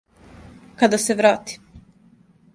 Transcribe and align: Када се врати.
Када 0.79 0.99
се 1.03 1.17
врати. 1.21 1.59